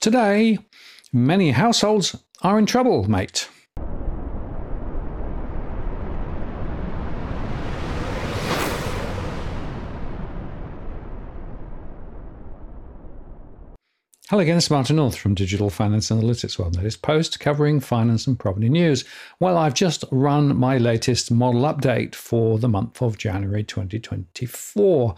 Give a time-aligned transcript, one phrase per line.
[0.00, 0.58] Today,
[1.12, 3.48] many households are in trouble, mate.
[14.30, 16.58] Hello again, it's Martin North from Digital Finance Analytics.
[16.58, 19.06] Well, latest post covering finance and property news.
[19.40, 25.14] Well, I've just run my latest model update for the month of January 2024.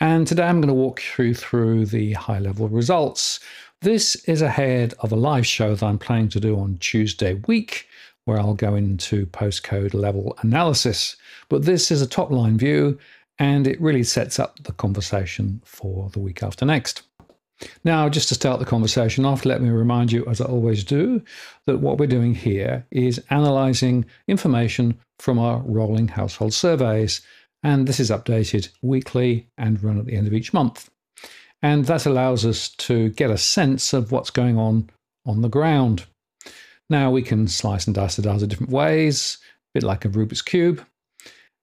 [0.00, 3.40] And today I'm going to walk you through the high level results.
[3.80, 7.88] This is ahead of a live show that I'm planning to do on Tuesday week,
[8.26, 11.16] where I'll go into postcode level analysis.
[11.48, 12.98] But this is a top line view,
[13.38, 17.04] and it really sets up the conversation for the week after next.
[17.84, 21.22] Now, just to start the conversation off, let me remind you, as I always do,
[21.66, 27.20] that what we're doing here is analysing information from our rolling household surveys.
[27.62, 30.88] And this is updated weekly and run at the end of each month.
[31.62, 34.88] And that allows us to get a sense of what's going on
[35.26, 36.06] on the ground.
[36.88, 39.38] Now, we can slice and dice the data different ways,
[39.74, 40.84] a bit like a Rubik's Cube.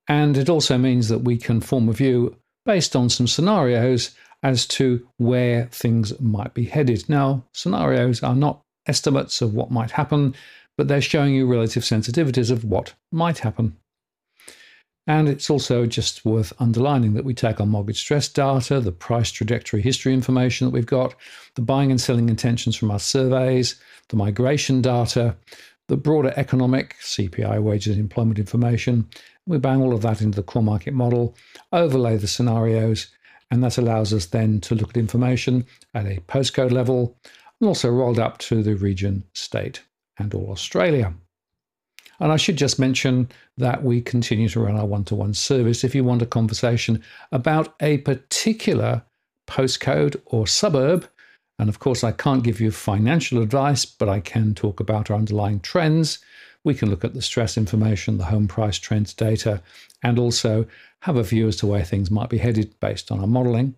[0.08, 2.36] And it also means that we can form a view
[2.66, 7.08] based on some scenarios as to where things might be headed.
[7.10, 10.36] Now, scenarios are not estimates of what might happen,
[10.78, 13.76] but they're showing you relative sensitivities of what might happen.
[15.08, 19.32] And it's also just worth underlining that we take our mortgage stress data, the price
[19.32, 21.16] trajectory history information that we've got,
[21.56, 23.80] the buying and selling intentions from our surveys,
[24.10, 25.36] the migration data,
[25.88, 29.08] the broader economic CPI wages and employment information.
[29.46, 31.38] We bang all of that into the core market model,
[31.72, 33.08] overlay the scenarios,
[33.52, 37.18] and that allows us then to look at information at a postcode level
[37.60, 39.82] and also rolled up to the region, state,
[40.18, 41.14] and all Australia.
[42.20, 45.84] And I should just mention that we continue to run our one to one service.
[45.84, 49.04] If you want a conversation about a particular
[49.48, 51.08] postcode or suburb,
[51.60, 55.18] and of course, I can't give you financial advice, but I can talk about our
[55.18, 56.20] underlying trends.
[56.64, 59.62] We can look at the stress information, the home price trends data,
[60.04, 60.68] and also
[61.02, 63.76] have a view as to where things might be headed based on our modeling.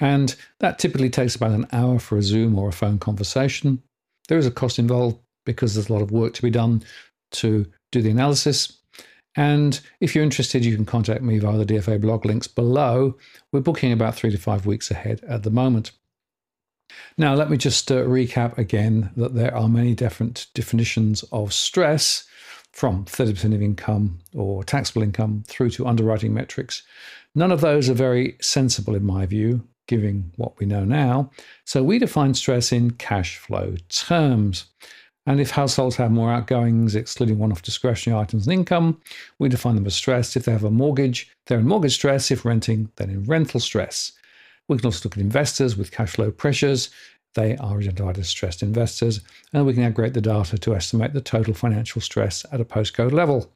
[0.00, 3.82] And that typically takes about an hour for a Zoom or a phone conversation.
[4.28, 6.82] There is a cost involved because there's a lot of work to be done
[7.32, 8.78] to do the analysis.
[9.34, 13.16] And if you're interested, you can contact me via the DFA blog links below.
[13.50, 15.92] We're booking about three to five weeks ahead at the moment.
[17.18, 22.24] Now, let me just uh, recap again that there are many different definitions of stress
[22.72, 26.82] from 30% of income or taxable income through to underwriting metrics.
[27.34, 31.30] None of those are very sensible, in my view, given what we know now.
[31.64, 34.64] So we define stress in cash flow terms.
[35.26, 39.00] And if households have more outgoings, excluding one off discretionary items and income,
[39.38, 40.34] we define them as stress.
[40.34, 42.30] If they have a mortgage, they're in mortgage stress.
[42.30, 44.12] If renting, then in rental stress.
[44.68, 46.90] We can also look at investors with cash flow pressures.
[47.34, 49.20] They are identified as stressed investors,
[49.52, 53.12] and we can aggregate the data to estimate the total financial stress at a postcode
[53.12, 53.52] level.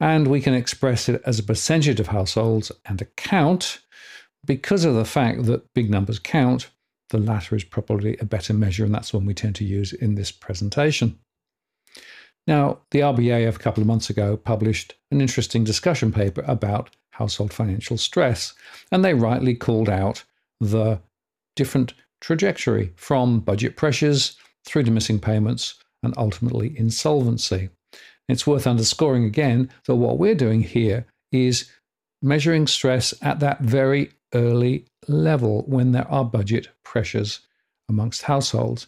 [0.00, 3.80] And we can express it as a percentage of households and a count.
[4.44, 6.70] Because of the fact that big numbers count,
[7.10, 10.14] the latter is probably a better measure, and that's one we tend to use in
[10.14, 11.18] this presentation.
[12.46, 16.96] Now, the RBA of a couple of months ago published an interesting discussion paper about
[17.10, 18.54] household financial stress,
[18.90, 20.24] and they rightly called out
[20.60, 21.00] the
[21.56, 27.70] different trajectory from budget pressures through to missing payments and ultimately insolvency.
[28.28, 31.70] It's worth underscoring again that what we're doing here is
[32.22, 37.40] measuring stress at that very early level when there are budget pressures
[37.88, 38.86] amongst households.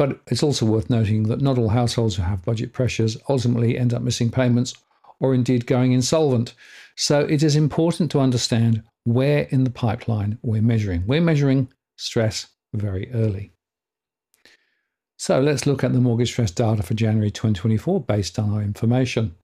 [0.00, 3.92] But it's also worth noting that not all households who have budget pressures ultimately end
[3.92, 4.72] up missing payments
[5.18, 6.54] or indeed going insolvent.
[6.96, 11.06] So it is important to understand where in the pipeline we're measuring.
[11.06, 13.52] We're measuring stress very early.
[15.18, 19.34] So let's look at the mortgage stress data for January 2024 based on our information.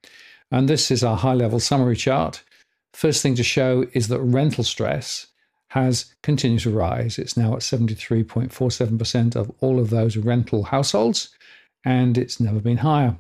[0.50, 2.43] And this is our high level summary chart.
[2.95, 5.27] First thing to show is that rental stress
[5.69, 7.19] has continued to rise.
[7.19, 11.30] It's now at 73.47% of all of those rental households,
[11.84, 13.16] and it's never been higher.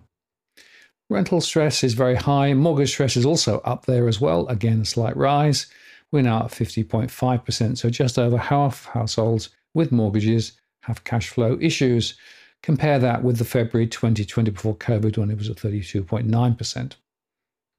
[1.08, 2.52] Rental stress is very high.
[2.54, 4.46] Mortgage stress is also up there as well.
[4.48, 5.66] Again, a slight rise.
[6.10, 12.14] We're now at 50.5%, so just over half households with mortgages have cash flow issues.
[12.62, 16.92] Compare that with the February 2020 before COVID when it was at 32.9%.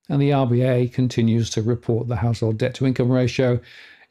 [0.10, 3.60] And the RBA continues to report the household debt to income ratio.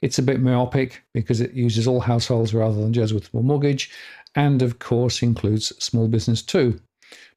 [0.03, 3.91] It's a bit myopic because it uses all households rather than just with a mortgage,
[4.35, 6.81] and of course includes small business too.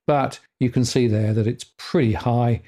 [0.05, 2.61] But you can see there that it's pretty high.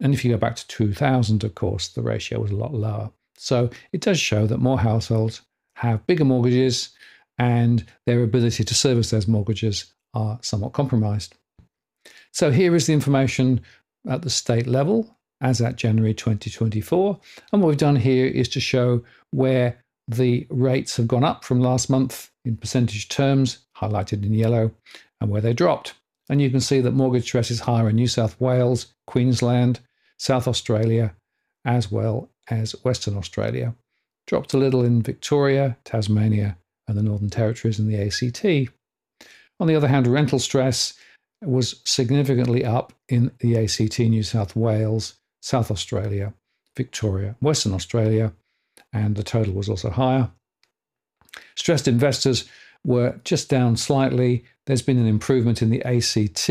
[0.00, 3.10] And if you go back to 2000, of course, the ratio was a lot lower.
[3.36, 5.42] So it does show that more households
[5.76, 6.90] have bigger mortgages
[7.38, 11.34] and their ability to service those mortgages are somewhat compromised.
[12.32, 13.60] So here is the information
[14.08, 17.18] at the state level as at January 2024.
[17.52, 21.60] And what we've done here is to show where the rates have gone up from
[21.60, 24.70] last month in percentage terms, highlighted in yellow,
[25.20, 25.94] and where they dropped.
[26.28, 29.80] And you can see that mortgage stress is higher in New South Wales, Queensland,
[30.18, 31.14] South Australia,
[31.64, 33.74] as well as Western Australia.
[34.26, 36.56] Dropped a little in Victoria, Tasmania,
[36.88, 38.72] and the Northern Territories and the ACT.
[39.60, 40.94] On the other hand, rental stress
[41.42, 45.14] was significantly up in the ACT, New South Wales,
[45.46, 46.34] South Australia,
[46.76, 48.32] Victoria, Western Australia,
[48.92, 50.28] and the total was also higher.
[51.54, 52.48] Stressed investors
[52.84, 54.44] were just down slightly.
[54.66, 56.50] There's been an improvement in the ACT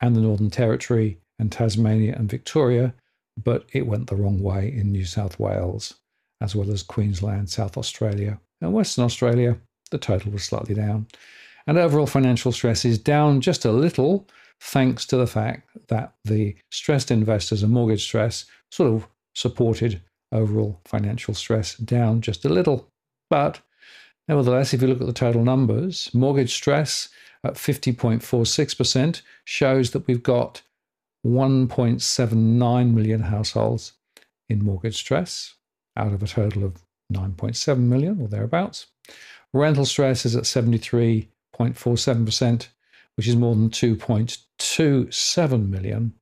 [0.00, 2.94] and the Northern Territory and Tasmania and Victoria,
[3.40, 5.94] but it went the wrong way in New South Wales,
[6.40, 9.56] as well as Queensland, South Australia, and Western Australia.
[9.92, 11.06] The total was slightly down.
[11.68, 14.26] And overall financial stress is down just a little,
[14.60, 20.80] thanks to the fact that the stressed investors and mortgage stress sort of supported overall
[20.84, 22.88] financial stress down just a little.
[23.30, 23.60] But
[24.28, 27.08] nevertheless, if you look at the total numbers, mortgage stress
[27.44, 30.62] at 50.46% shows that we've got
[31.26, 33.92] 1.79 million households
[34.48, 35.54] in mortgage stress
[35.96, 36.82] out of a total of
[37.12, 38.86] 9.7 million or thereabouts.
[39.52, 42.68] Rental stress is at 73.47%,
[43.16, 46.14] which is more than 2.27 million.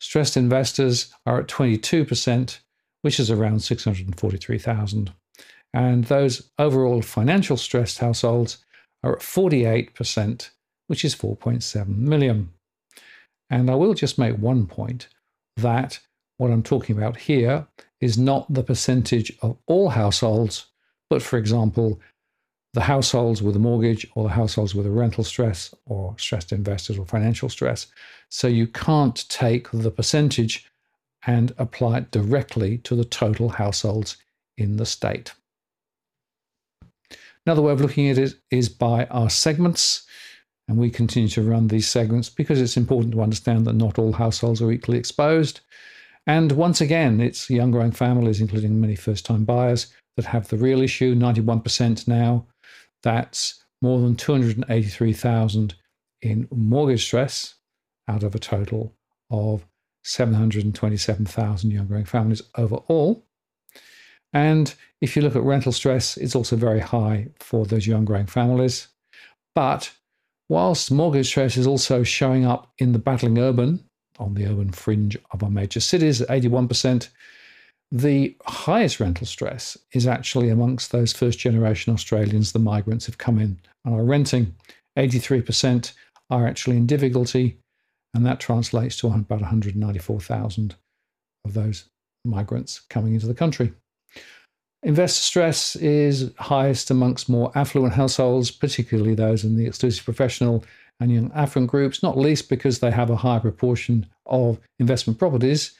[0.00, 2.58] Stressed investors are at 22%,
[3.02, 5.12] which is around 643,000.
[5.74, 8.58] And those overall financial stressed households
[9.02, 10.50] are at 48%,
[10.86, 12.50] which is 4.7 million.
[13.50, 15.08] And I will just make one point
[15.56, 16.00] that
[16.36, 17.66] what I'm talking about here
[18.00, 20.66] is not the percentage of all households,
[21.10, 22.00] but for example,
[22.78, 26.96] the households with a mortgage or the households with a rental stress or stressed investors
[26.96, 27.88] or financial stress.
[28.28, 30.64] So you can't take the percentage
[31.26, 34.16] and apply it directly to the total households
[34.56, 35.32] in the state.
[37.44, 40.06] Another way of looking at it is by our segments.
[40.68, 44.12] And we continue to run these segments because it's important to understand that not all
[44.12, 45.58] households are equally exposed.
[46.28, 50.56] And once again, it's young growing families, including many first time buyers, that have the
[50.56, 52.46] real issue 91% now.
[53.02, 55.74] That's more than 283,000
[56.22, 57.54] in mortgage stress
[58.08, 58.94] out of a total
[59.30, 59.64] of
[60.02, 63.24] 727,000 young growing families overall.
[64.32, 68.26] And if you look at rental stress, it's also very high for those young growing
[68.26, 68.88] families.
[69.54, 69.92] But
[70.48, 73.84] whilst mortgage stress is also showing up in the battling urban,
[74.18, 77.08] on the urban fringe of our major cities at 81%,
[77.90, 83.38] the highest rental stress is actually amongst those first generation Australians, the migrants have come
[83.38, 84.54] in and are renting.
[84.98, 85.92] 83%
[86.30, 87.58] are actually in difficulty,
[88.14, 90.74] and that translates to about 194,000
[91.44, 91.88] of those
[92.24, 93.72] migrants coming into the country.
[94.82, 100.64] Investor stress is highest amongst more affluent households, particularly those in the exclusive professional
[101.00, 105.72] and young affluent groups, not least because they have a higher proportion of investment properties.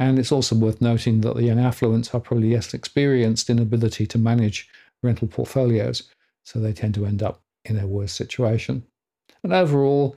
[0.00, 4.06] And it's also worth noting that the young affluents are probably less experienced in ability
[4.06, 4.66] to manage
[5.02, 6.04] rental portfolios,
[6.42, 8.82] so they tend to end up in a worse situation.
[9.42, 10.16] And overall,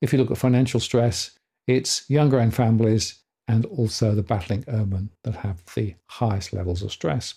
[0.00, 1.32] if you look at financial stress,
[1.66, 3.18] it's younger and families
[3.48, 7.34] and also the battling urban that have the highest levels of stress.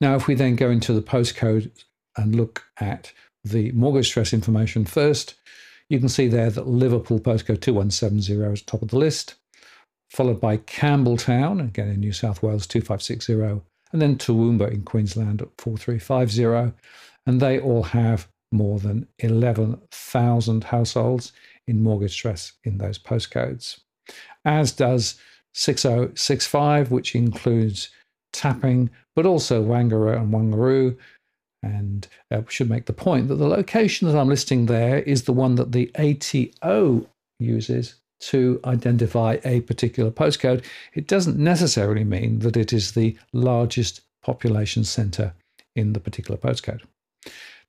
[0.00, 1.70] Now, if we then go into the postcode
[2.16, 3.12] and look at
[3.42, 5.34] the mortgage stress information first,
[5.88, 9.34] you can see there that Liverpool postcode 2170 is top of the list,
[10.12, 15.48] followed by Campbelltown, again in New South Wales 2560, and then Toowoomba in Queensland at
[15.58, 16.76] 4350.
[17.26, 21.32] And they all have more than 11,000 households
[21.66, 23.80] in mortgage stress in those postcodes,
[24.44, 25.16] as does
[25.54, 27.88] 6065, which includes
[28.32, 30.96] tapping, but also Wangara and Wanneroo.
[31.62, 35.22] And uh, we should make the point that the location that I'm listing there is
[35.22, 37.06] the one that the ATO
[37.38, 40.64] uses to identify a particular postcode.
[40.94, 45.34] It doesn't necessarily mean that it is the largest population centre
[45.74, 46.82] in the particular postcode.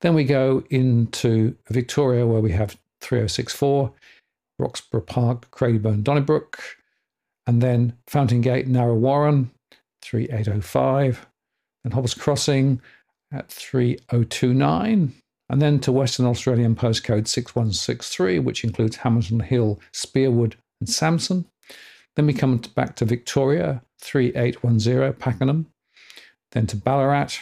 [0.02, 3.92] Then we go into Victoria, where we have 3064,
[4.60, 6.62] Roxburgh Park, Craigieburn, Donnybrook,
[7.48, 9.52] and then Fountain Gate, Narre Warren,
[10.02, 11.26] 3805,
[11.84, 12.82] and Hoppers Crossing
[13.32, 15.14] at 3029,
[15.50, 21.46] and then to Western Australian postcode 6163, which includes Hamilton Hill, Spearwood, and Samson.
[22.16, 25.68] Then we come back to Victoria, 3810, Pakenham.
[26.52, 27.40] Then to Ballarat,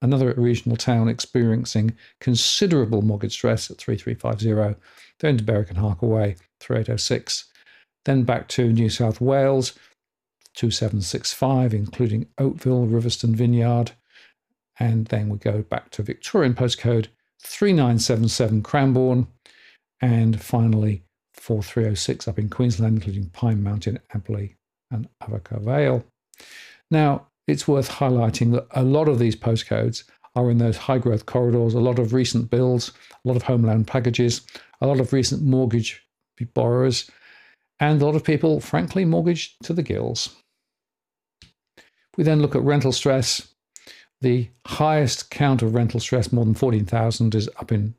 [0.00, 4.80] another regional town experiencing considerable mortgage stress at 3350,
[5.20, 7.44] then to Berwick and Harkaway, 3806,
[8.04, 9.72] then back to New South Wales,
[10.54, 13.92] 2765, including Oakville, Riverstone Vineyard,
[14.78, 17.08] and then we go back to Victorian postcode
[17.42, 19.26] 3977 Cranbourne,
[20.00, 21.02] and finally
[21.34, 24.54] 4306 up in Queensland, including Pine Mountain, Amberley,
[24.90, 26.04] and Avoca Vale.
[26.90, 31.26] Now, it's worth highlighting that a lot of these postcodes are in those high growth
[31.26, 32.92] corridors, a lot of recent builds,
[33.24, 34.42] a lot of home loan packages,
[34.80, 36.02] a lot of recent mortgage
[36.54, 37.10] borrowers,
[37.78, 40.34] and a lot of people, frankly, mortgaged to the gills.
[42.16, 43.51] We then look at rental stress.
[44.22, 47.94] The highest count of rental stress, more than 14,000, is up in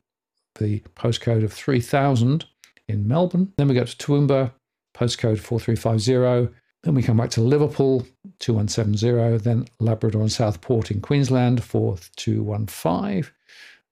[0.56, 2.46] the postcode of 3000
[2.88, 3.51] in Melbourne.
[3.58, 4.53] Then we go to Toowoomba,
[4.96, 6.56] postcode 4350.
[6.84, 8.08] Then we come back to Liverpool,
[8.39, 9.44] 2170.
[9.44, 13.30] Then Labrador and Southport in Queensland, 4215.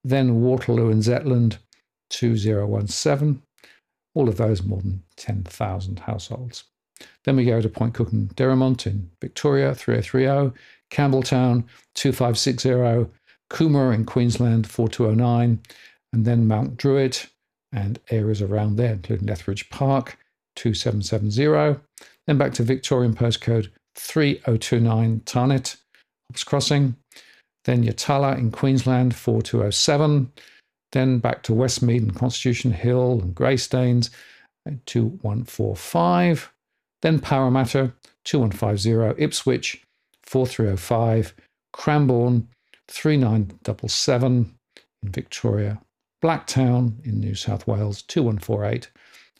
[0.06, 1.58] Then Waterloo and Zetland,
[2.12, 3.42] 2017.
[4.14, 6.64] All of those more than 10,000 households.
[7.26, 10.58] Then we go to Point Cook and Derrimut in Victoria, 3030.
[10.91, 11.63] Campbelltown,
[11.95, 13.10] 2560.
[13.50, 15.62] Coomera in Queensland, 4209.
[16.13, 17.27] And then Mount Druitt
[17.71, 20.17] and areas around there, including Lethbridge Park,
[20.55, 21.79] 2770.
[22.27, 25.77] Then back to Victorian postcode 3029 Tarneit,
[26.29, 26.95] Hoppers Crossing.
[27.65, 30.31] Then Yatala in Queensland 4207.
[30.91, 34.10] Then back to Westmead and Constitution Hill and Greystanes
[34.86, 36.51] 2145.
[37.01, 37.93] Then Parramatta
[38.25, 39.21] 2150.
[39.24, 39.83] Ipswich
[40.32, 41.34] 4305.
[41.74, 42.48] Cranbourne
[42.88, 44.56] 3977
[45.04, 45.82] in Victoria.
[46.24, 48.90] Blacktown in New South Wales 2148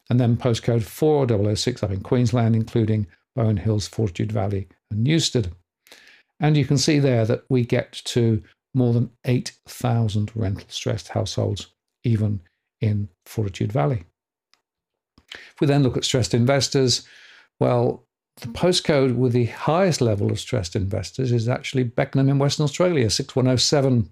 [0.10, 5.54] and then postcode 4006 up in Queensland, including Bowen Hills, Fortitude Valley, and Newstead.
[6.42, 8.44] And you can see there that we get to
[8.74, 11.68] more than 8,000 rental stressed households,
[12.04, 12.42] even
[12.82, 14.04] in Fortitude Valley.
[15.34, 17.08] If we then look at stressed investors,
[17.62, 18.06] well,
[18.42, 23.10] the postcode with the highest level of stressed investors is actually Beckenham in Western Australia,
[23.10, 24.10] 6107,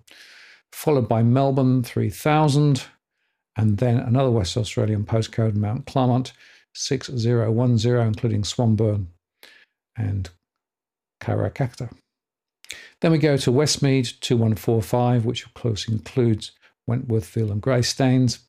[0.72, 2.84] followed by Melbourne, 3000,
[3.58, 6.32] and then another West Australian postcode, Mount Claremont
[6.76, 9.08] 6010, including Swanbourne
[9.98, 10.30] and
[11.22, 11.92] Karrakatta.
[13.02, 16.52] Then we go to Westmead 2145, which of course includes
[16.90, 18.40] Wentworthville and Greystanes.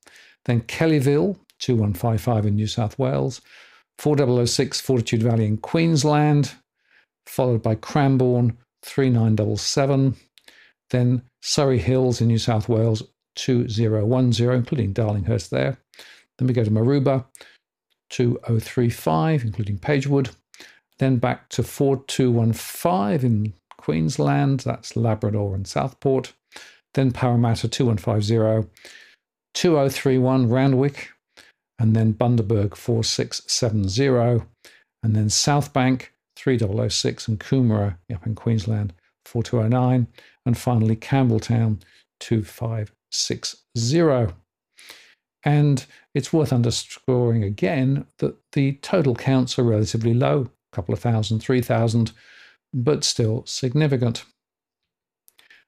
[0.44, 3.40] Then Kellyville 2155 in New South Wales,
[4.00, 6.54] 4006 Fortitude Valley in Queensland,
[7.26, 10.16] followed by Cranbourne 3977.
[10.88, 13.02] Then Surry Hills in New South Wales
[13.36, 15.76] 2010, including Darlinghurst there.
[16.38, 17.26] Then we go to Maroubra
[18.08, 20.30] 2035, including Pagewood.
[20.98, 26.32] Then back to 4215 in Queensland, that's Labrador and Southport.
[26.94, 28.66] Then Parramatta 2150,
[29.52, 31.10] 2031 Randwick,
[31.80, 34.44] and then Bundaberg 4670,
[35.02, 38.92] and then Southbank 3006 and Coomera up in Queensland
[39.24, 40.06] 4209,
[40.44, 41.80] and finally Campbelltown
[42.20, 44.34] 2560.
[45.42, 51.00] And it's worth underscoring again that the total counts are relatively low, a couple of
[51.00, 52.12] thousand, 3,000,
[52.74, 54.26] but still significant.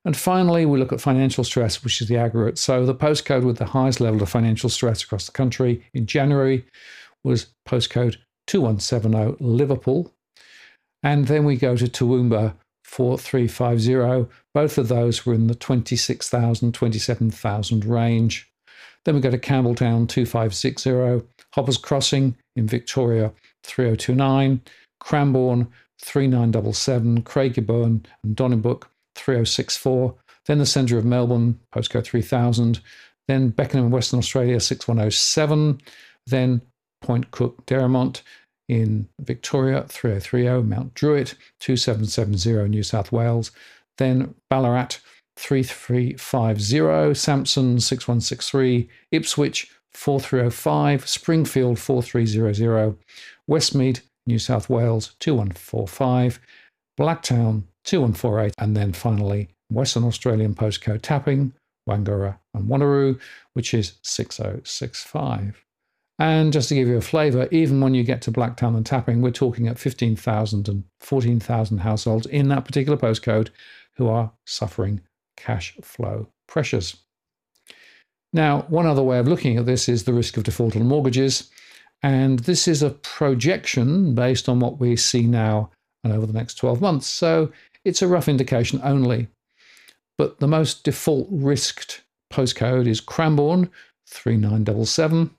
[0.05, 2.59] And finally, we look at financial stress, which is the aggregate.
[2.59, 6.65] So the postcode with the highest level of financial stress across the country in January
[7.23, 8.17] was postcode
[8.49, 10.13] 2170 Liverpool.
[11.05, 12.55] And then we go to Toowoomba
[12.85, 14.33] 4350.
[14.55, 18.51] Both of those were in the 26,000, 27,000 range.
[19.05, 23.33] Then we go to Campbelltown 2560, Hoppers Crossing in Victoria
[23.65, 24.61] 3029,
[25.01, 25.69] Cranbourne
[26.01, 30.15] 3977, Craigieburn and Donnybrook 3064.
[30.47, 32.81] Then the centre of Melbourne, postcode 3000.
[33.29, 35.81] Then Beckenham, Western Australia 6107.
[36.27, 36.63] Then
[37.01, 38.23] Point Cook, Derrimut
[38.69, 43.51] in Victoria, 3030, Mount Druitt, 2770, New South Wales,
[43.99, 44.99] then Ballarat,
[45.37, 52.97] 3350, Samson, 6163, Ipswich, 4305, Springfield, 4300,
[53.51, 56.41] Westmead, New South Wales, 2145,
[56.99, 61.53] Blacktown, 2148, and then finally Western Australian postcode tapping,
[61.89, 63.19] Wangara and Wanneroo,
[63.55, 65.65] which is 6065.
[66.19, 69.23] And just to give you a flavour, even when you get to Blacktown and Tapping,
[69.23, 73.49] we're talking at 15,000 and 14,000 households in that particular postcode
[73.97, 75.01] who are suffering
[75.37, 76.97] cash flow pressures.
[78.33, 81.51] Now, one other way of looking at this is the risk of default on mortgages.
[82.03, 85.71] And this is a projection based on what we see now
[86.05, 87.07] and over the next 12 months.
[87.07, 87.53] So
[87.85, 89.29] it's a rough indication only.
[90.19, 93.71] but the most default risked postcode is Cranbourne
[94.07, 95.31] 3977.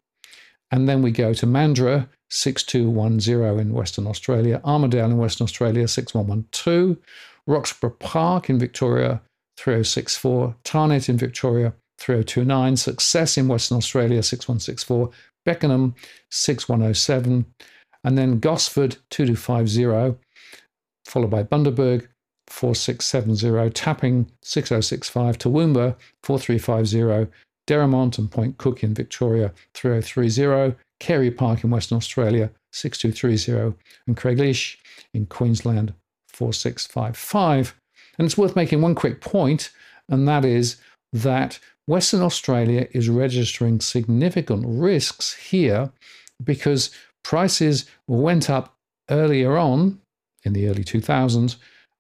[0.72, 6.98] And then we go to Mandurah 6210 in Western Australia, Armadale in Western Australia 6112,
[7.46, 9.22] Roxburgh Park in Victoria
[9.58, 15.12] 3064, Tarneit in Victoria 3029, Success in Western Australia 6164,
[15.46, 15.94] Beckenham
[16.32, 17.46] 6107,
[18.04, 20.20] and then Gosford 2250,
[21.06, 22.08] followed by Bundaberg
[22.54, 27.32] 4670, Tapping 6065, Toowoomba 4350,
[27.66, 34.78] Derrimut and Point Cook in Victoria 3030, Carey Park in Western Australia 6230, and Craignish
[35.16, 35.96] in Queensland
[36.28, 37.76] 4655.
[38.20, 39.72] And it's worth making one quick point,
[40.08, 40.78] and that is
[41.12, 41.58] that
[41.88, 45.92] Western Australia is registering significant risks here
[46.44, 46.92] because
[47.24, 48.76] prices went up
[49.10, 50.00] earlier on
[50.44, 51.56] in the early 2000s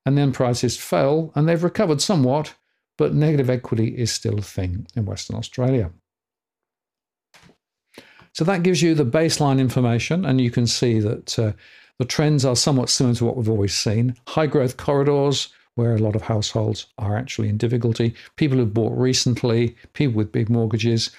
[0.05, 2.53] and then prices fell and they've recovered somewhat,
[2.97, 5.91] but negative equity is still a thing in Western Australia.
[8.33, 11.53] So that gives you the baseline information, and you can see that uh,
[11.99, 14.15] the trends are somewhat similar to what we've always seen.
[14.27, 18.97] High growth corridors, where a lot of households are actually in difficulty, people who've bought
[18.97, 21.11] recently, people with big mortgages.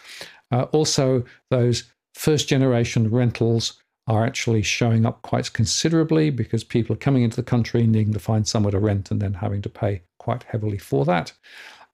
[0.51, 3.75] Uh, also, those first generation rentals
[4.07, 8.19] are actually showing up quite considerably because people are coming into the country needing to
[8.19, 11.33] find somewhere to rent and then having to pay quite heavily for that.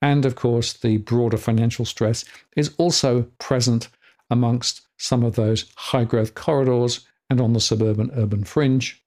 [0.01, 2.25] And of course, the broader financial stress
[2.57, 3.87] is also present
[4.29, 9.01] amongst some of those high growth corridors and on the suburban urban fringe,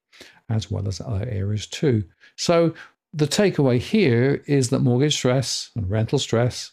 [0.49, 2.03] as well as other areas too.
[2.37, 2.73] So,
[3.13, 6.71] the takeaway here is that mortgage stress and rental stress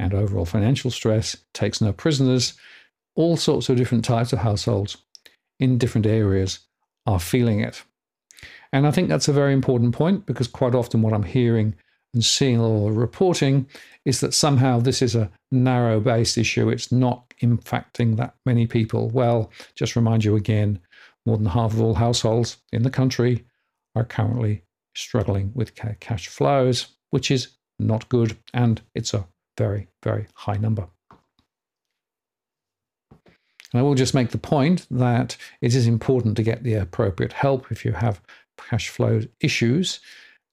[0.00, 2.54] and overall financial stress takes no prisoners.
[3.14, 4.96] All sorts of different types of households
[5.58, 6.60] in different areas
[7.06, 7.82] are feeling it.
[8.72, 11.74] And I think that's a very important point because quite often what I'm hearing
[12.12, 13.66] and seeing all the reporting
[14.04, 16.68] is that somehow this is a narrow based issue.
[16.68, 19.10] It's not impacting that many people.
[19.10, 20.80] Well, just remind you again
[21.26, 23.44] more than half of all households in the country
[23.94, 24.62] are currently
[24.94, 27.48] struggling with cash flows, which is
[27.78, 28.36] not good.
[28.52, 29.26] And it's a
[29.56, 30.88] very, very high number.
[33.74, 37.32] And I will just make the point that it is important to get the appropriate
[37.32, 38.22] help if you have
[38.56, 39.98] cash flow issues.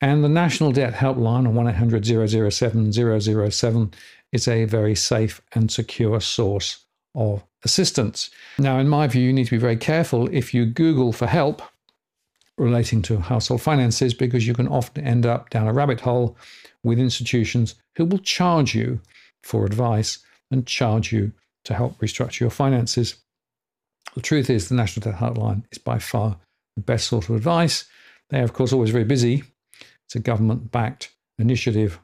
[0.01, 3.93] And the National Debt Helpline on 1 800 007 007
[4.31, 8.31] is a very safe and secure source of assistance.
[8.57, 11.61] Now, in my view, you need to be very careful if you Google for help
[12.57, 16.35] relating to household finances because you can often end up down a rabbit hole
[16.83, 18.99] with institutions who will charge you
[19.43, 20.17] for advice
[20.49, 21.31] and charge you
[21.65, 23.15] to help restructure your finances.
[24.15, 26.37] The truth is, the National Debt Helpline is by far
[26.75, 27.85] the best sort of advice.
[28.29, 29.43] They are, of course, always very busy.
[30.07, 31.99] It's a government backed initiative,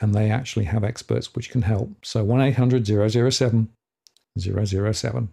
[0.00, 2.04] and they actually have experts which can help.
[2.04, 3.68] So 1 800 007
[4.38, 5.28] 007.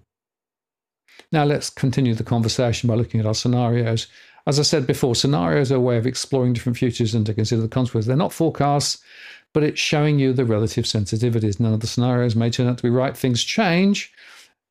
[1.31, 4.07] Now, let's continue the conversation by looking at our scenarios.
[4.47, 7.61] As I said before, scenarios are a way of exploring different futures and to consider
[7.61, 8.07] the consequences.
[8.07, 9.03] They're not forecasts,
[9.53, 11.59] but it's showing you the relative sensitivities.
[11.59, 13.15] None of the scenarios may turn out to be right.
[13.15, 14.11] Things change.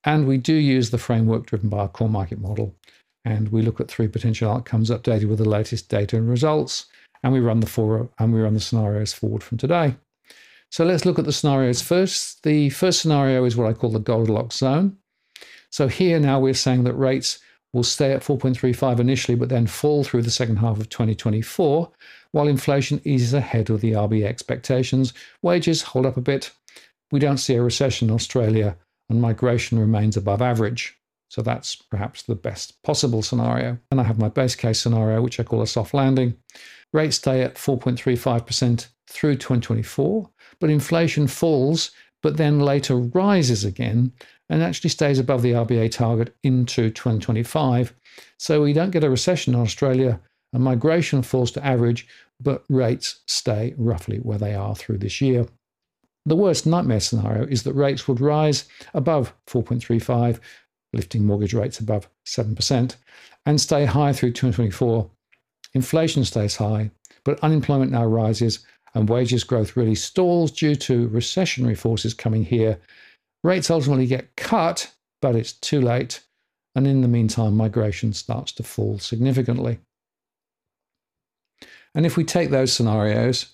[0.05, 2.75] And we do use the framework driven by our core market model.
[3.25, 6.87] And we look at three potential outcomes updated with the latest data and results.
[7.23, 9.95] And we run the four and we run the scenarios forward from today.
[10.71, 12.43] So let's look at the scenarios first.
[12.45, 14.97] The first scenario is what I call the Goldilocks zone.
[15.69, 17.41] So here now we're saying that rates
[17.73, 21.91] will stay at 4.35 initially, but then fall through the second half of 2024,
[22.33, 25.13] while inflation eases ahead of the RBA expectations.
[25.43, 26.51] Wages hold up a bit.
[27.13, 28.77] We don't see a recession in Australia,
[29.09, 30.97] and migration remains above average.
[31.29, 33.79] So that's perhaps the best possible scenario.
[33.93, 36.37] And I have my base case scenario, which I call a soft landing.
[36.93, 40.29] Rates stay at 4.35% through 2024,
[40.59, 44.13] but inflation falls, but then later rises again
[44.51, 47.95] and actually stays above the RBA target into 2025.
[48.37, 50.21] So we don't get a recession in Australia,
[50.53, 52.09] and migration falls to average,
[52.41, 55.47] but rates stay roughly where they are through this year.
[56.27, 60.41] The worst nightmare scenario is that rates would rise above 4.35,
[60.93, 62.97] lifting mortgage rates above 7%,
[63.47, 65.09] and stay high through 2024.
[65.75, 66.91] Inflation stays high,
[67.25, 72.81] but unemployment now rises and wages growth really stalls due to recessionary forces coming here
[73.43, 76.21] Rates ultimately get cut, but it's too late.
[76.75, 79.79] And in the meantime, migration starts to fall significantly.
[81.95, 83.47] And if we take those scenarios,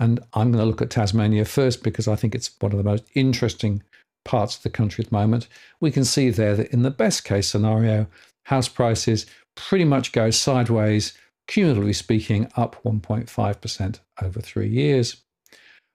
[0.00, 2.84] and I'm going to look at Tasmania first because I think it's one of the
[2.84, 3.82] most interesting
[4.24, 5.48] parts of the country at the moment,
[5.80, 8.06] we can see there that in the best case scenario,
[8.46, 15.22] house prices pretty much go sideways, cumulatively speaking, up 1.5% over three years.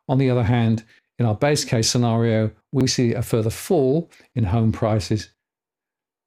[0.07, 0.83] On the other hand,
[1.21, 5.29] in our base case scenario, we see a further fall in home prices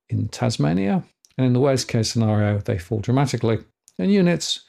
[0.08, 1.02] in Tasmania.
[1.36, 3.58] And in the worst case scenario, they fall dramatically.
[3.98, 4.60] And units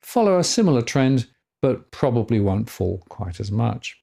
[0.00, 1.26] follow a similar trend,
[1.60, 4.00] but probably won't fall quite as much.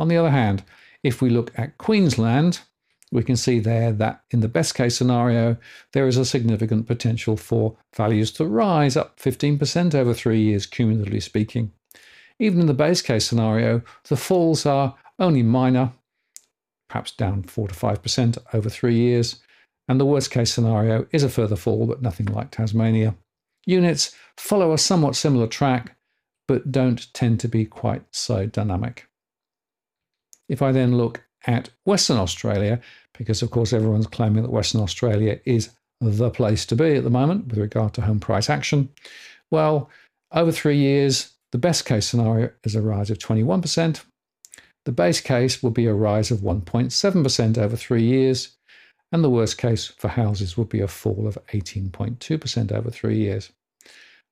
[0.00, 0.64] On the other hand,
[1.04, 2.58] if we look at Queensland,
[3.12, 5.56] we can see there that in the best case scenario,
[5.92, 11.20] there is a significant potential for values to rise up 15% over three years, cumulatively
[11.20, 11.70] speaking.
[12.40, 15.92] Even in the base case scenario, the falls are only minor,
[16.88, 19.40] perhaps down 4 to 5% over three years.
[19.88, 23.14] And the worst case scenario is a further fall, but nothing like Tasmania.
[23.66, 25.96] Units follow a somewhat similar track,
[26.48, 29.08] but don't tend to be quite so dynamic.
[30.48, 32.80] If I then look at Western Australia,
[33.16, 35.70] because of course everyone's claiming that Western Australia is
[36.00, 38.88] the place to be at the moment with regard to home price action.
[39.50, 39.90] Well,
[40.32, 44.02] over three years, the best case scenario is a rise of 21%.
[44.84, 48.56] The base case will be a rise of 1.7% over three years.
[49.12, 53.52] And the worst case for houses would be a fall of 18.2% over three years.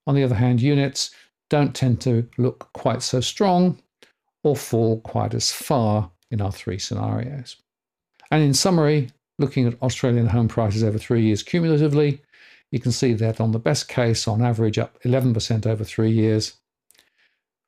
[0.06, 1.10] On the other hand, units
[1.50, 3.78] don't tend to look quite so strong
[4.42, 7.56] or fall quite as far in our three scenarios.
[8.30, 12.22] And in summary, looking at Australian home prices over three years cumulatively,
[12.70, 16.54] you can see that on the best case, on average, up 11% over three years.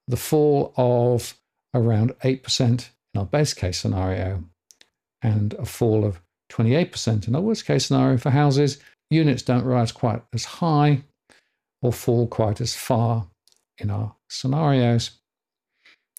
[0.07, 1.35] The fall of
[1.75, 4.45] around 8% in our base case scenario,
[5.23, 8.79] and a fall of 28% in our worst case scenario for houses.
[9.11, 11.03] Units don't rise quite as high
[11.83, 13.27] or fall quite as far
[13.79, 15.13] in our scenarios.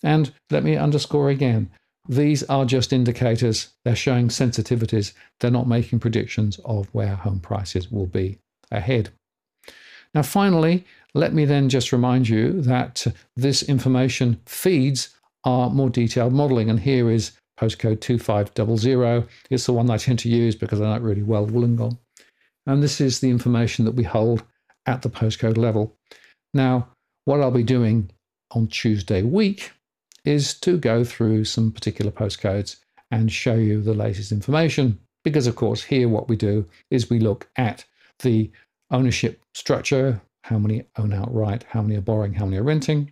[0.03, 1.71] And let me underscore again
[2.07, 3.69] these are just indicators.
[3.85, 5.13] They're showing sensitivities.
[5.39, 8.39] They're not making predictions of where home prices will be
[8.71, 9.09] ahead.
[10.13, 16.33] Now, finally, let me then just remind you that this information feeds our more detailed
[16.33, 16.69] modeling.
[16.69, 19.27] And here is postcode 2500.
[19.49, 21.97] It's the one I tend to use because I know really well, Wollongong.
[22.65, 24.43] And this is the information that we hold
[24.85, 25.95] at the postcode level.
[26.53, 26.87] Now,
[27.25, 28.09] what I'll be doing
[28.51, 29.71] on Tuesday week
[30.25, 32.77] is to go through some particular postcodes
[33.11, 34.99] and show you the latest information.
[35.23, 37.85] Because, of course, here what we do is we look at
[38.19, 38.51] the
[38.91, 43.11] ownership structure how many own outright, how many are borrowing, how many are renting.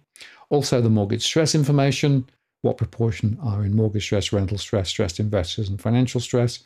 [0.51, 2.25] Also, the mortgage stress information
[2.61, 6.59] what proportion are in mortgage stress, rental stress, stressed investors, and financial stress.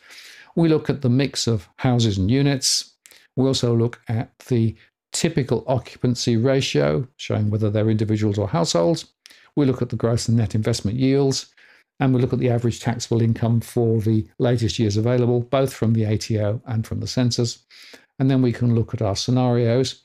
[0.56, 2.93] We look at the mix of houses and units.
[3.36, 4.76] We also look at the
[5.13, 9.06] typical occupancy ratio, showing whether they're individuals or households.
[9.56, 11.48] We look at the gross and net investment yields,
[12.00, 15.93] and we look at the average taxable income for the latest years available, both from
[15.93, 17.60] the ATO and from the census.
[18.19, 20.04] And then we can look at our scenarios,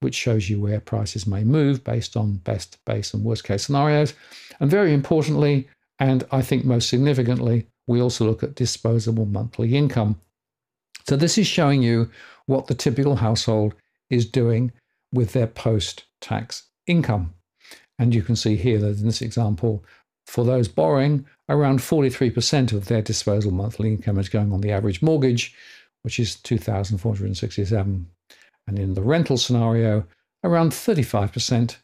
[0.00, 4.14] which shows you where prices may move based on best, base, and worst case scenarios.
[4.58, 10.18] And very importantly, and I think most significantly, we also look at disposable monthly income.
[11.06, 12.10] So this is showing you
[12.46, 13.74] what the typical household
[14.08, 14.72] is doing
[15.12, 17.34] with their post tax income.
[17.98, 19.84] And you can see here that in this example,
[20.26, 25.02] for those borrowing, around 43% of their disposable monthly income is going on the average
[25.02, 25.54] mortgage,
[26.02, 28.06] which is 2,467.
[28.66, 30.06] And in the rental scenario,
[30.44, 31.76] around 35%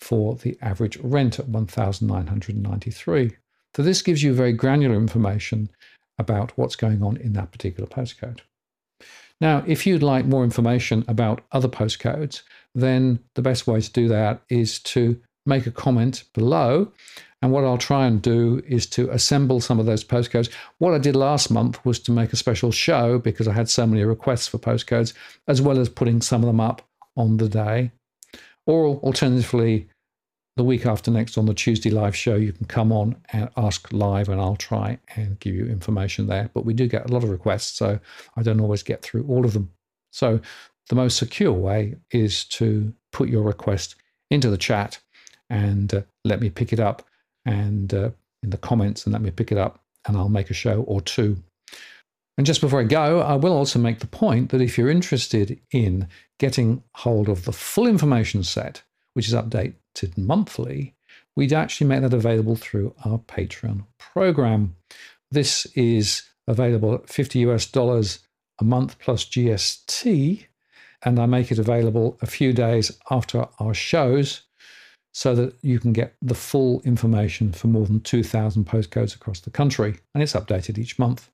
[0.00, 3.36] for the average rent at 1,993.
[3.76, 5.68] So this gives you very granular information
[6.18, 8.40] about what's going on in that particular postcode.
[9.40, 12.42] Now, if you'd like more information about other postcodes,
[12.74, 16.92] then the best way to do that is to make a comment below.
[17.40, 20.50] And what I'll try and do is to assemble some of those postcodes.
[20.78, 23.86] What I did last month was to make a special show because I had so
[23.86, 25.12] many requests for postcodes,
[25.46, 26.82] as well as putting some of them up
[27.16, 27.92] on the day.
[28.66, 29.88] Or alternatively,
[30.56, 33.92] the week after next on the Tuesday live show, you can come on and ask
[33.92, 36.50] live, and I'll try and give you information there.
[36.52, 38.00] But we do get a lot of requests, so
[38.36, 39.70] I don't always get through all of them.
[40.10, 40.40] So
[40.88, 43.94] the most secure way is to put your request
[44.30, 44.98] into the chat
[45.50, 47.07] and uh, let me pick it up
[47.48, 48.10] and uh,
[48.42, 51.00] in the comments and let me pick it up and I'll make a show or
[51.00, 51.38] two.
[52.36, 55.58] And just before I go, I will also make the point that if you're interested
[55.72, 56.08] in
[56.38, 58.82] getting hold of the full information set,
[59.14, 60.94] which is updated monthly,
[61.34, 64.76] we'd actually make that available through our Patreon program.
[65.30, 68.20] This is available at 50 US dollars
[68.60, 70.44] a month plus GST,
[71.02, 74.42] and I make it available a few days after our shows
[75.12, 79.50] so that you can get the full information for more than 2,000 postcodes across the
[79.50, 79.98] country.
[80.14, 81.30] And it's updated each month.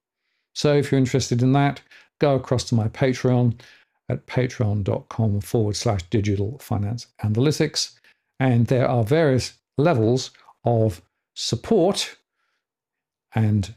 [0.54, 1.82] So if you're interested in that,
[2.20, 3.60] go across to my Patreon
[4.08, 7.94] at patreon.com forward slash digital finance analytics.
[8.40, 10.30] And there are various levels
[10.64, 11.02] of
[11.34, 12.16] support.
[13.34, 13.74] And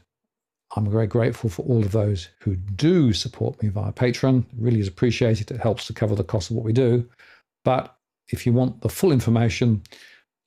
[0.76, 4.40] I'm very grateful for all of those who do support me via Patreon.
[4.40, 5.50] It really is appreciated.
[5.50, 7.08] It helps to cover the cost of what we do.
[7.64, 7.97] But
[8.30, 9.82] if you want the full information,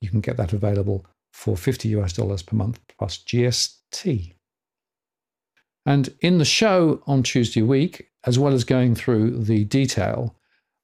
[0.02, 4.34] you can get that available for 50 US dollars per month plus GST.
[5.86, 10.36] And in the show on Tuesday week, as well as going through the detail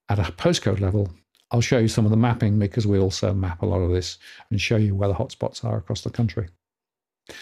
[0.09, 1.09] at a postcode level,
[1.51, 4.17] I'll show you some of the mapping because we also map a lot of this
[4.49, 6.49] and show you where the hotspots are across the country.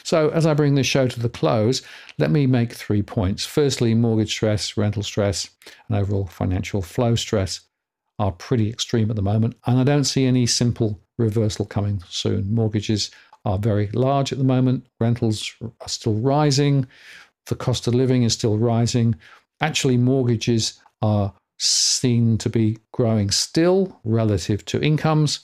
[0.04, 1.84] So, as I bring this show to the close,
[2.18, 3.46] let me make three points.
[3.46, 5.50] Firstly, mortgage stress, rental stress,
[5.88, 7.62] and overall financial flow stress
[8.20, 12.54] are pretty extreme at the moment, and I don't see any simple reversal coming soon.
[12.54, 13.12] Mortgages
[13.44, 16.88] are very large at the moment, rentals are still rising,
[17.48, 19.16] the cost of living is still rising.
[19.62, 25.42] Actually, mortgages are seen to be growing still relative to incomes,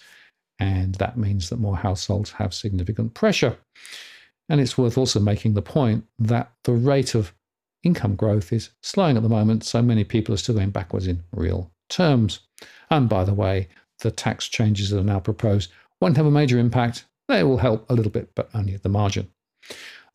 [0.60, 3.58] and that means that more households have significant pressure.
[4.50, 7.34] And it's worth also making the point that the rate of
[7.84, 11.24] income growth is slowing at the moment, so many people are still going backwards in
[11.32, 12.40] real terms.
[12.90, 13.68] And by the way,
[14.00, 17.06] the tax changes that are now proposed won't have a major impact.
[17.28, 19.30] They will help a little bit, but only at the margin.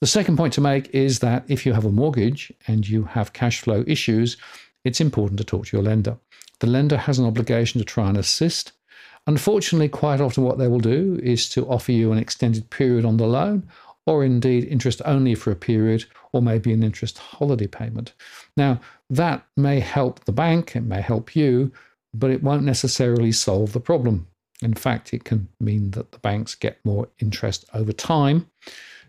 [0.00, 3.32] The second point to make is that if you have a mortgage and you have
[3.32, 4.36] cash flow issues,
[4.84, 6.18] it's important to talk to your lender.
[6.60, 8.72] The lender has an obligation to try and assist.
[9.26, 13.16] Unfortunately, quite often what they will do is to offer you an extended period on
[13.16, 13.68] the loan,
[14.06, 18.12] or indeed interest only for a period, or maybe an interest holiday payment.
[18.56, 21.72] Now, that may help the bank, it may help you,
[22.14, 24.26] but it won't necessarily solve the problem.
[24.62, 28.48] In fact, it can mean that the banks get more interest over time.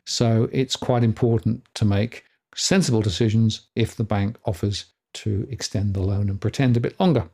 [0.05, 6.01] So it's quite important to make sensible decisions if the bank offers to extend the
[6.01, 7.29] loan and pretend a bit longer.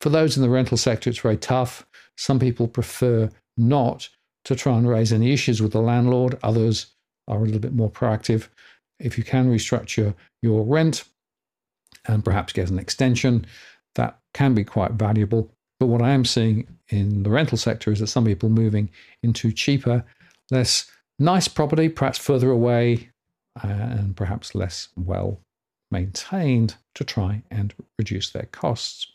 [0.00, 1.86] For those in the rental sector, it's very tough.
[2.16, 4.08] Some people prefer not
[4.44, 6.86] to try and raise any issues with the landlord, others
[7.28, 8.48] are a little bit more proactive.
[9.00, 11.04] If you can restructure your rent
[12.06, 13.46] and perhaps get an extension,
[13.94, 15.50] that can be quite valuable.
[15.80, 18.90] But what I am seeing in the rental sector is that some people moving
[19.22, 20.04] into cheaper,
[20.50, 23.10] less nice property, perhaps further away,
[23.62, 25.40] uh, and perhaps less well
[25.90, 29.06] maintained to try and reduce their costs.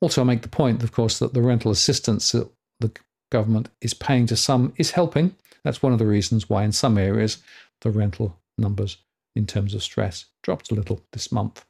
[0.00, 2.48] Also, I make the point, of course, that the rental assistance that
[2.80, 2.92] the
[3.30, 5.34] government is paying to some is helping.
[5.64, 7.38] That's one of the reasons why, in some areas,
[7.80, 8.98] the rental numbers
[9.34, 11.64] in terms of stress dropped a little this month.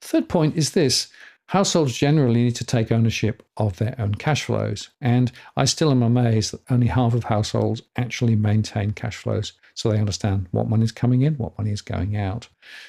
[0.00, 1.08] Third point is this
[1.46, 4.90] households generally need to take ownership of their own cash flows.
[5.00, 9.90] And I still am amazed that only half of households actually maintain cash flows so
[9.90, 12.48] they understand what money is coming in, what money is going out.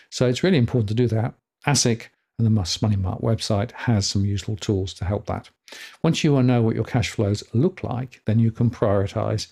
[0.09, 1.33] So it's really important to do that.
[1.67, 5.49] ASIC and the Must Money Mark website has some useful tools to help that.
[6.03, 9.47] Once you know what your cash flows look like, then you can prioritize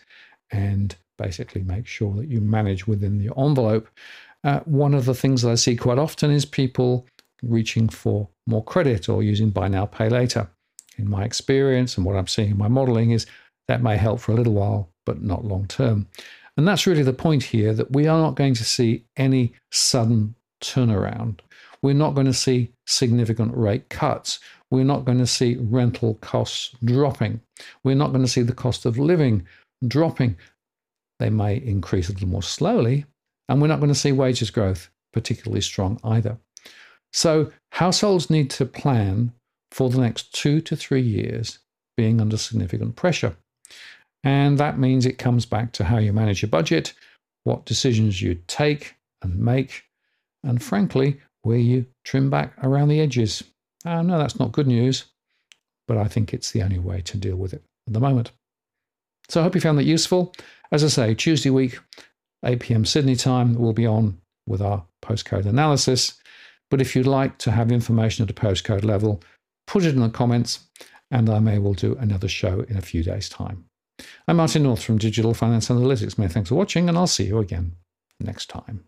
[0.51, 3.87] and basically make sure that you manage within the envelope.
[4.43, 7.05] Uh, one of the things that I see quite often is people
[7.43, 10.49] reaching for more credit or using buy now, pay later.
[10.97, 13.25] In my experience and what I'm seeing in my modeling is
[13.67, 16.07] that may help for a little while, but not long term.
[16.57, 20.35] And that's really the point here that we are not going to see any sudden
[20.61, 21.39] turnaround.
[21.81, 24.39] We're not going to see significant rate cuts.
[24.69, 27.41] We're not going to see rental costs dropping.
[27.83, 29.47] We're not going to see the cost of living
[29.87, 30.37] dropping.
[31.19, 33.05] They may increase a little more slowly.
[33.49, 36.37] And we're not going to see wages growth particularly strong either.
[37.13, 39.33] So, households need to plan
[39.71, 41.59] for the next two to three years
[41.97, 43.35] being under significant pressure.
[44.23, 46.93] And that means it comes back to how you manage your budget,
[47.43, 49.83] what decisions you take and make,
[50.43, 53.43] and frankly, where you trim back around the edges.
[53.85, 55.05] Uh, I know that's not good news,
[55.87, 58.31] but I think it's the only way to deal with it at the moment.
[59.29, 60.33] So I hope you found that useful.
[60.71, 61.79] As I say, Tuesday week,
[62.45, 62.85] 8 p.m.
[62.85, 66.19] Sydney time, we'll be on with our postcode analysis.
[66.69, 69.21] But if you'd like to have information at a postcode level,
[69.67, 70.67] put it in the comments,
[71.11, 73.65] and I may well do another show in a few days' time.
[74.27, 76.17] I'm Martin North from Digital Finance Analytics.
[76.17, 77.73] Many thanks for watching, and I'll see you again
[78.19, 78.85] next time.